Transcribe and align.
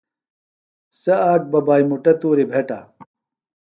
سےۡ 0.99 1.19
آک 1.31 1.41
ببائی 1.51 1.83
مُٹہ 1.89 2.13
تُوریۡ 2.19 2.49
بھیٹہ۔ 2.51 2.79